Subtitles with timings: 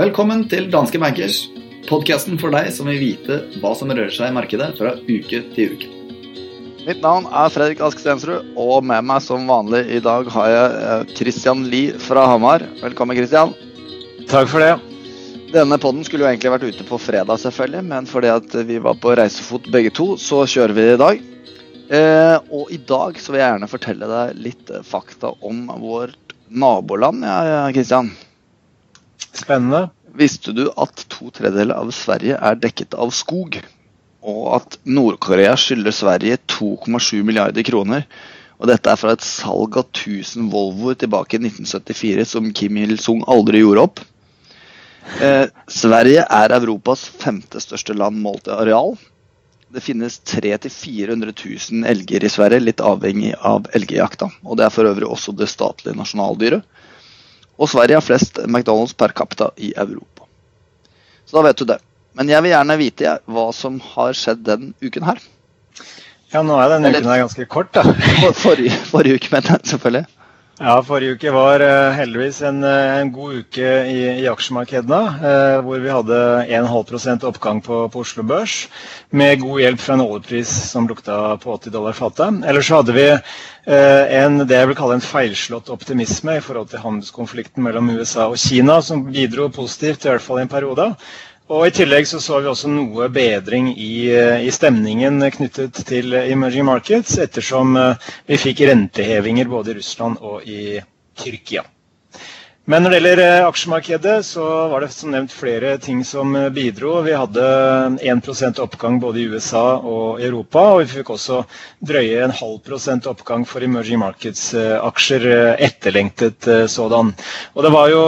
[0.00, 1.42] Velkommen til Danske Bankers,
[1.84, 5.76] podkasten for deg som vil vite hva som rører seg i markedet fra uke til
[5.76, 5.90] uke.
[6.86, 11.16] Mitt navn er Fredrik Ask Stensrud, og med meg som vanlig i dag har jeg
[11.20, 12.64] Christian Lie fra Hamar.
[12.80, 13.52] Velkommen, Christian.
[14.24, 14.89] Takk for det.
[15.50, 18.94] Denne podden skulle jo egentlig vært ute på fredag, selvfølgelig, men fordi at vi var
[19.02, 21.24] på reisefot begge to, så kjører vi i dag.
[21.90, 27.26] Eh, og i dag så vil jeg gjerne fortelle deg litt fakta om vårt naboland,
[27.26, 28.12] ja, Kristian.
[29.32, 29.88] Spennende.
[30.14, 33.58] Visste du at to tredjedeler av Sverige er dekket av skog?
[34.22, 38.06] Og at Nord-Korea skylder Sverige 2,7 milliarder kroner?
[38.62, 43.26] Og dette er fra et salg av 1000 Volvoer tilbake i 1974 som Kim Il-sung
[43.26, 44.06] aldri gjorde opp.
[45.20, 48.96] Eh, Sverige er Europas femte største land målt i areal.
[49.70, 51.34] Det finnes 300 000-400
[51.72, 54.30] 000 elger i Sverige, litt avhengig av elgjakta.
[54.42, 56.64] Og det er for øvrig også det statlige nasjonaldyret.
[57.60, 60.26] Og Sverige har flest McDonald's per capita i Europa.
[61.26, 61.78] Så da vet du det.
[62.18, 65.20] Men jeg vil gjerne vite hva som har skjedd den uken her.
[66.32, 67.84] Ja, nå er denne uken her ganske kort, da.
[68.22, 70.19] For, forrige, forrige uke, mener jeg selvfølgelig.
[70.60, 74.98] Ja, forrige uke var uh, heldigvis en, uh, en, god uke i, i aksjemarkedene.
[75.24, 76.18] Eh, hvor vi hadde
[76.52, 78.66] 1,5 oppgang på, på, Oslo Børs.
[79.08, 82.42] Med god hjelp fra en oljepris som lukta på 80 dollar fatet.
[82.44, 83.06] Ellers så hadde vi
[83.70, 88.36] en, det jeg vil kalle en feilslått optimisme i forhold til handelskonflikten mellom USA og
[88.40, 90.90] Kina, som bidro positivt, i hvert fall i en periode.
[91.50, 94.06] Og I tillegg så, så vi også noe bedring i,
[94.46, 100.46] i, stemningen knyttet til emerging markets, ettersom eh, vi fikk rentehevinger både i Russland og
[100.46, 100.78] i
[101.18, 101.64] Tyrkia.
[102.70, 106.46] Men når det gjelder eh, aksjemarkedet, så var det som nevnt flere ting som eh,
[106.54, 106.92] bidro.
[107.08, 107.48] Vi hadde
[107.98, 111.40] 1% oppgang både i USA og Europa, og vi fikk også
[111.90, 115.26] drøye en halv prosent oppgang for emerging markets-aksjer,
[115.66, 117.10] etterlengtet sådan.
[117.58, 118.06] Og det var jo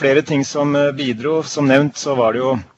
[0.00, 1.42] flere ting som bidro.
[1.44, 2.77] Som nevnt så var det jo Eh,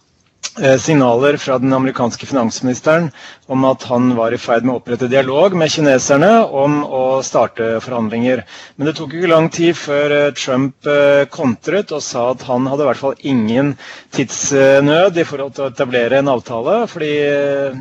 [0.83, 3.11] signaler fra den amerikanske finansministeren
[3.51, 7.81] om at han var i ferd med å opprette dialog med kineserne om å starte
[7.83, 8.45] forhandlinger.
[8.79, 12.69] Men det tok ikke lang tid før eh, Trump eh, kontret og sa at han
[12.71, 13.73] hadde i hvert fall ingen
[14.15, 17.11] tidsnød i forhold til å etablere en avtale, fordi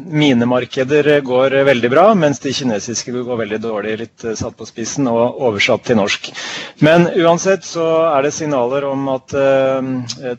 [0.10, 5.10] mine markeder går veldig bra, mens de kinesiske går veldig dårlig, litt satt på spissen
[5.12, 6.32] og oversatt til norsk.
[6.86, 9.34] Men uansett så er det signaler om at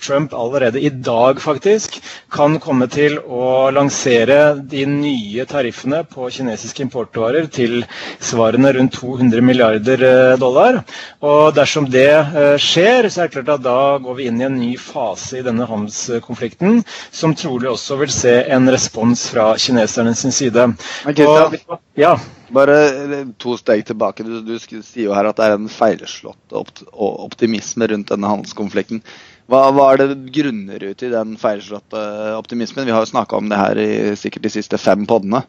[0.03, 2.01] Trump allerede i dag faktisk
[2.33, 4.39] kan komme til å lansere
[4.71, 7.81] de nye tariffene på kinesiske importvarer til
[8.23, 10.81] svarene rundt 200 milliarder eh, dollar.
[11.27, 14.49] Og dersom det eh, skjer, så er det klart at da går vi inn i
[14.49, 16.83] en ny fase i denne handelskonflikten,
[17.15, 20.71] som trolig også vil se en respons fra kineserne sin side.
[21.15, 21.57] Og,
[21.99, 22.17] ja.
[22.55, 24.27] Bare eh, to steg tilbake.
[24.27, 29.05] Du, du, sier jo her at det er en feilslått optimisme rundt denne handelskonflikten.
[29.51, 32.03] Hva, hva, er det grunner ut i den feilslåtte
[32.39, 32.87] optimismen?
[32.87, 35.43] Vi har jo snakka om det her i sikkert de siste fem poddene.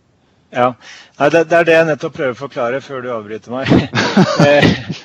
[0.51, 0.73] Ja,
[1.19, 3.69] Nei, det, det, er det jeg nettopp prøver å forklare før du avbryter meg.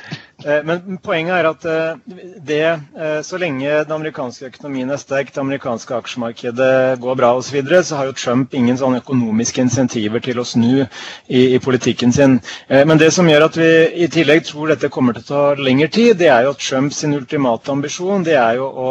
[0.47, 2.61] Eh, men poenget er at eh, det,
[2.95, 7.55] eh, så lenge den amerikanske økonomien er sterk, det amerikanske aksjemarkedet går bra osv., så,
[7.57, 12.13] videre, så har jo Trump ingen sånne økonomiske insentiver til å snu i, i, politikken
[12.13, 12.37] sin.
[12.69, 13.69] Men det som gjør at vi
[14.05, 17.05] i tillegg tror dette kommer til å ta lengre tid, det er jo at Trumps
[17.07, 18.89] ultimate ambisjon det er jo å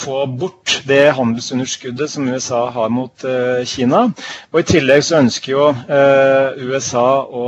[0.00, 3.26] få bort det handelsunderskuddet som USA har mot
[3.68, 4.06] Kina.
[4.50, 5.68] Og i tillegg så ønsker jo
[6.72, 7.46] USA å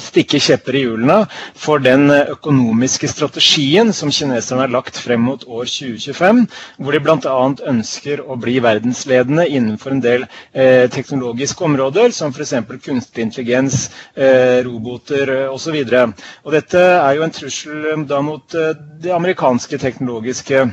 [0.00, 1.20] stikke kjepper i hjulene
[1.54, 6.40] for den økonomiske økonomiske strategien som kineserne har lagt frem mot år 2025,
[6.82, 7.34] hvor de bl.a.
[7.70, 12.54] ønsker å bli verdensledende innenfor en del eh, teknologiske områder, som f.eks.
[12.84, 15.78] kunstig intelligens, eh, roboter eh, osv.
[16.50, 18.72] Dette er jo en trussel eh, da mot eh,
[19.04, 20.66] det amerikanske teknologiske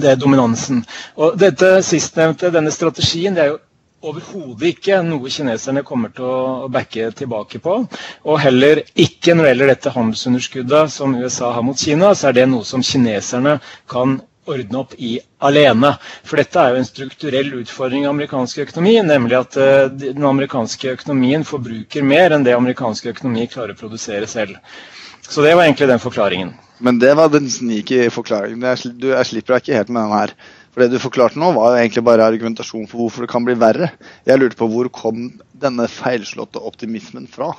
[0.00, 0.80] det er dominansen.
[1.20, 3.60] Og dette sistnevnte, denne strategien, det er jo
[4.02, 7.78] overhodet ikke noe kineserne kommer til å backe tilbake på.
[8.26, 12.40] Og heller ikke når det gjelder dette handelsunderskuddet som USA har mot Kina, så er
[12.40, 13.58] det noe som kineserne
[13.90, 14.20] kan
[14.50, 15.16] ordne opp i
[15.46, 15.92] alene.
[16.26, 20.96] For dette er jo en strukturell utfordring i amerikansk økonomi, nemlig at uh, den amerikanske
[20.96, 24.58] økonomien forbruker mer enn det amerikansk økonomi klarer å produsere selv.
[25.22, 26.56] Så det var egentlig den forklaringen.
[26.82, 28.64] Men det var den snike forklaringen.
[28.66, 30.34] Jeg slipper deg ikke helt med den her.
[30.72, 33.56] For det du forklarte nå, var jo egentlig bare argumentasjon for hvorfor det kan bli
[33.60, 33.90] verre.
[34.24, 37.50] Jeg lurte på hvor kom denne feilslåtte optimismen fra?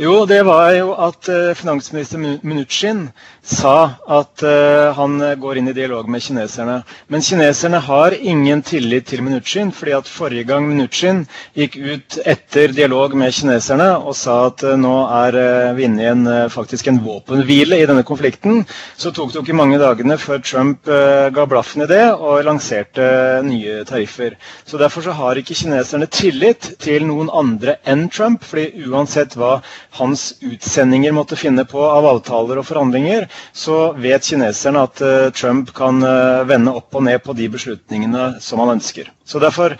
[0.00, 3.02] Jo, det var jo at uh, finansminister Mnuchin
[3.44, 6.78] sa at uh, han går inn i dialog med kineserne.
[7.12, 12.72] Men kineserne har ingen tillit til Mnuchin, fordi at forrige gang Mnuchin gikk ut etter
[12.72, 15.36] dialog med kineserne og sa at uh, nå er
[15.76, 18.64] vi inne i en, faktisk en våpenhvile i denne konflikten,
[18.96, 23.04] så tok det jo ikke mange dagene før Trump ga blaffen i det og lanserte
[23.44, 24.40] nye tariffer.
[24.64, 29.58] Så Derfor så har ikke kineserne tillit til noen andre enn Trump, fordi uansett hva
[29.90, 35.72] hans utsendinger måtte finne på av avtaler og forhandlinger, så vet kineserne at uh, Trump
[35.76, 39.10] kan uh, vende opp og ned på de beslutningene som han ønsker.
[39.24, 39.76] Så derfor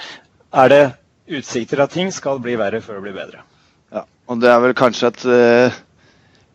[0.50, 0.82] er det
[1.30, 3.44] utsikter at ting skal bli verre før det blir bedre.
[3.94, 5.78] Ja, og det er vel kanskje et uh,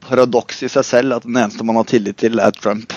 [0.06, 2.94] paradoks i seg selv at den eneste man har tillit til, er Trump.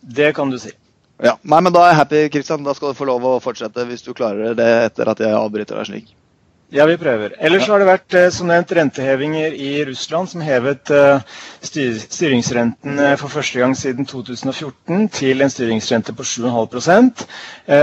[0.00, 0.74] Det kan du si.
[1.22, 2.64] Ja, Nei, men Da er jeg happy, Kristian.
[2.66, 5.78] Da skal du få lov å fortsette hvis du klarer det etter at jeg avbryter
[5.78, 6.10] deg slik.
[6.74, 7.30] Ja, vi prøver.
[7.46, 11.20] Ellers har det vært eh, som nevnt rentehevinger i Russland som hevet eh,
[11.62, 17.22] styringsrenten eh, for første gang siden 2014 til en styringsrente på 7,5%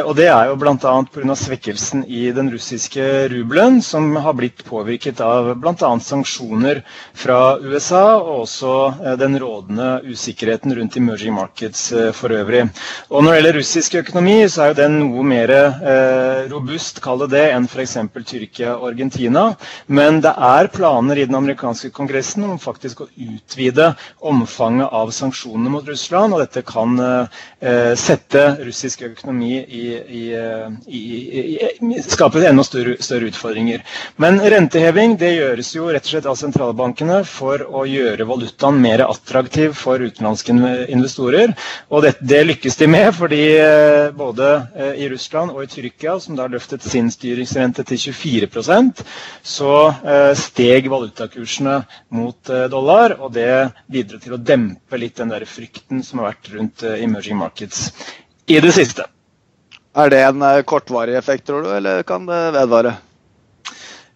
[0.03, 0.75] Og Det er jo bl.a.
[0.75, 1.35] pga.
[1.35, 5.91] svekkelsen i den russiske rubelen, som har blitt påvirket av bl.a.
[6.03, 6.83] sanksjoner
[7.15, 8.74] fra USA, og også
[9.19, 12.63] den rådende usikkerheten rundt emerging markets for øvrig.
[13.12, 15.56] Og Når det gjelder russisk økonomi, så er jo den noe mer
[16.51, 17.97] robust, kall det det, enn f.eks.
[18.24, 19.45] Tyrkia Argentina.
[19.87, 23.91] Men det er planer i den amerikanske kongressen om faktisk å utvide
[24.23, 26.33] omfanget av sanksjonene mot Russland.
[26.33, 30.23] Og dette kan eh, sette russisk økonomi i, i,
[30.87, 31.03] i,
[31.81, 33.83] i skape enda større, større, utfordringer.
[34.21, 39.05] Men renteheving det gjøres jo rett og slett av sentralbankene for å gjøre valutaen mer
[39.07, 40.55] attraktiv for utenlandske
[40.93, 41.53] investorer.
[41.89, 46.17] Og det, det lykkes de med, fordi eh, både eh, i Russland og i Tyrkia,
[46.23, 51.80] som da løftet sin styringsrente til 24 så eh, steg valutakursene
[52.15, 53.18] mot eh, dollar.
[53.19, 57.04] Og det bidro til å dempe litt den der frykten som har vært rundt eh,
[57.06, 57.89] emerging markets
[58.48, 59.07] i det siste.
[59.94, 62.95] Er det en kortvarig effekt, tror du, eller kan det vedvare?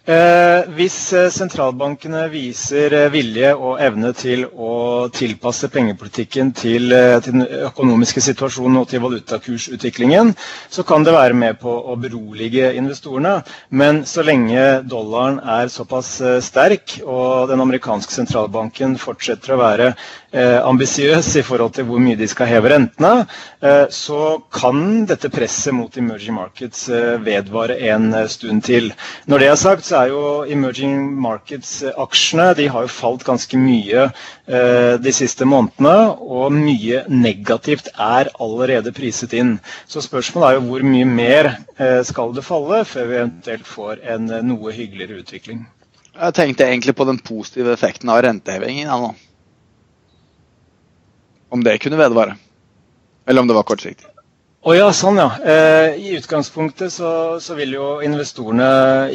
[0.07, 6.93] Eh, hvis eh, sentralbankene viser eh, vilje og evne til å tilpasse pengepolitikken til,
[7.25, 10.31] til, den økonomiske situasjonen og til valutakursutviklingen,
[10.71, 13.41] så kan det være med på å berolige investorene.
[13.75, 16.13] Men så lenge dollaren er såpass
[16.47, 22.15] sterk og den amerikanske sentralbanken fortsetter å være eh, ambisiøs i forhold til hvor mye
[22.23, 23.25] de skal heve rentene,
[23.91, 24.17] så
[24.53, 26.85] kan dette presset mot emerging markets
[27.25, 28.91] vedvare en stund til.
[29.27, 34.07] Når det er sagt, så er jo emerging markets-aksjene de har jo falt ganske mye
[34.07, 39.55] eh, de siste månedene, og mye negativt er allerede priset inn.
[39.89, 44.03] Så spørsmålet er jo hvor mye mer eh, skal det falle før vi eventuelt får
[44.15, 45.63] en eh, noe hyggeligere utvikling.
[46.17, 48.89] Jeg tenkte egentlig på den positive effekten av rentehevingen.
[51.53, 52.37] Om det kunne vedvare.
[53.27, 54.16] Eller om det var kortsiktig.
[54.67, 55.29] Å ja, sånn ja.
[55.47, 57.09] Eh, I utgangspunktet så,
[57.39, 58.65] så, vil jo investorene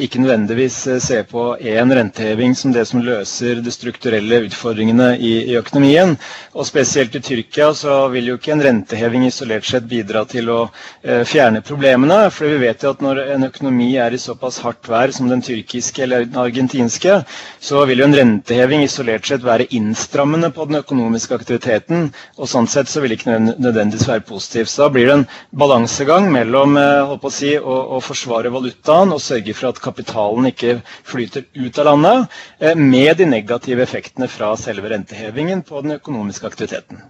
[0.01, 5.33] ikke nødvendigvis eh, se på én renteheving som det som løser de strukturelle utfordringene i,
[5.51, 6.15] i, økonomien.
[6.57, 10.57] Og spesielt i Tyrkia så vil jo ikke en renteheving isolert sett bidra til å
[11.03, 12.17] eh, fjerne problemene.
[12.33, 15.45] For vi vet jo at når en økonomi er i såpass hardt vær som den
[15.45, 17.19] tyrkiske eller den argentinske,
[17.61, 22.09] så vil jo en renteheving isolert sett være innstrammende på den økonomiske aktiviteten.
[22.41, 24.73] Og sånn sett så vil det ikke nødvendigvis være positivt.
[24.73, 29.21] Så da blir det en balansegang mellom eh, å, si, å, å, forsvare valutaen og
[29.23, 34.53] sørge for at kapitalen ikke flyter ut av landet, eh, med de negative effektene fra
[34.59, 37.03] selve rentehevingen på den økonomiske aktiviteten.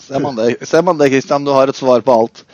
[0.00, 0.20] Ser
[0.82, 1.44] man det, Christian?
[1.44, 2.44] Du har et svar på alt.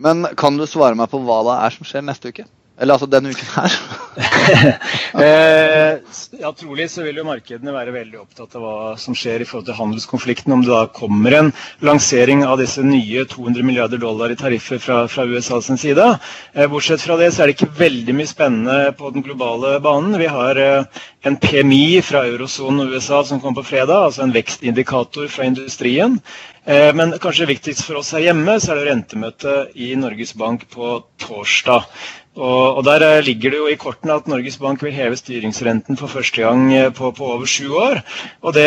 [0.00, 2.46] Men kan du svare meg på hva det er som skjer neste uke?
[2.80, 3.74] Eller altså denne uken her?
[5.24, 9.46] eh, ja, Trolig så vil jo markedene være veldig opptatt av hva som skjer i
[9.46, 10.54] forhold til handelskonflikten.
[10.56, 11.52] Om det da kommer en
[11.86, 16.08] lansering av disse nye 200 milliarder dollar i tariffer fra, fra USA sin side.
[16.54, 20.18] Eh, bortsett fra det så er det ikke veldig mye spennende på den globale banen.
[20.18, 24.34] Vi har eh, en PMI fra eurosonen og USA som kom på fredag, altså en
[24.34, 26.18] vekstindikator fra industrien.
[26.66, 30.66] Eh, men kanskje viktigst for oss her hjemme, så er det rentemøte i Norges Bank
[30.74, 31.86] på torsdag.
[32.34, 35.96] Og, og, Der eh, ligger det jo i kortene at Norges Bank vil heve styringsrenten
[35.96, 38.00] for første gang eh, på, på over sju år.
[38.42, 38.64] Og Det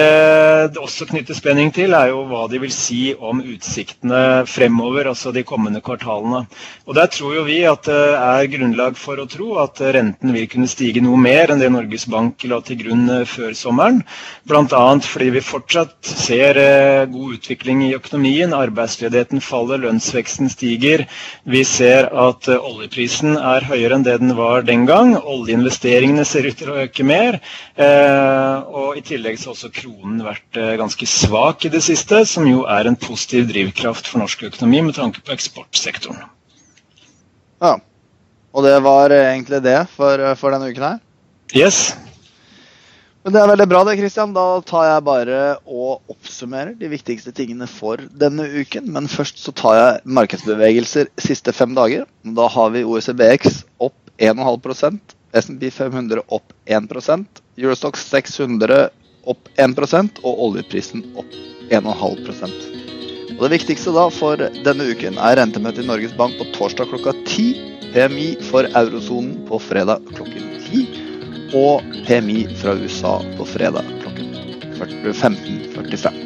[0.72, 5.34] det også knytter spenning til, er jo hva de vil si om utsiktene fremover, altså
[5.36, 6.46] de kommende kvartalene.
[6.88, 10.48] Og Der tror jo vi at det er grunnlag for å tro at renten vil
[10.48, 14.00] kunne stige noe mer enn det Norges Bank la til grunn eh, før sommeren.
[14.48, 14.86] Bl.a.
[15.04, 16.56] fordi vi fortsatt ser
[17.12, 18.56] god utvikling i økonomien.
[18.56, 21.04] Arbeidsledigheten faller, lønnsveksten stiger.
[21.44, 25.16] Vi ser at oljeprisen er er høyere enn det den var den gang.
[25.18, 27.40] Oljeinvesteringene ser ut til å øke mer.
[27.76, 32.24] Eh, og I tillegg så har også kronen vært eh, ganske svak i det siste,
[32.30, 36.24] som jo er en positiv drivkraft for norsk økonomi med tanke på eksportsektoren.
[37.64, 37.78] Ja.
[38.58, 41.00] Og det var egentlig det for, for denne uken her?
[41.54, 41.96] Yes.
[43.28, 44.32] Men Det er veldig bra, det, Christian.
[44.32, 48.86] Da tar jeg bare og oppsummerer de viktigste tingene for denne uken.
[48.96, 52.06] Men først så tar jeg markedsbevegelser siste fem dager.
[52.24, 58.78] Da har vi OECBX opp 1,5% SMP 500 opp 1% Eurostox 600
[59.28, 61.36] opp 1% og oljeprisen opp
[61.68, 62.56] 1,5
[63.36, 67.12] Og Det viktigste da for denne uken er rentemøtet i Norges Bank på torsdag klokka
[67.26, 67.76] 10.
[67.92, 71.07] PMI for eurosonen på fredag klokken 10
[71.56, 74.34] og PMI fra USA på fredag klokken
[75.14, 76.24] 15.45.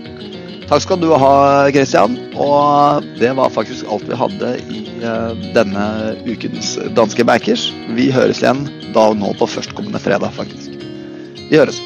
[0.71, 1.33] Takk skal du ha,
[1.75, 2.15] Christian.
[2.39, 5.85] Og det var faktisk alt vi hadde i eh, denne
[6.23, 7.69] ukens Danske Bankers.
[7.97, 8.63] Vi høres igjen
[8.95, 10.71] da nå på førstkommende fredag, faktisk.
[11.49, 11.81] Vi høres.